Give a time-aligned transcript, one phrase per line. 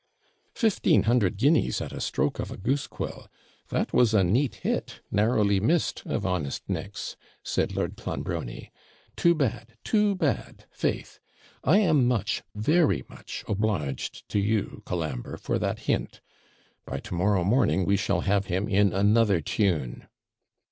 [0.55, 3.27] 'Fifteen hundred guineas, at a stroke of a goose quill!
[3.69, 8.71] That was a neat hit, narrowly missed, of honest Nick's!' said Lord Clonbrony.
[9.15, 9.77] 'Too bad!
[9.83, 11.19] too bad, faith!
[11.63, 16.19] I am much, very much obliged to you, Colambre, for that hint;
[16.83, 20.07] by to morrow morning we shall have him in another tune.'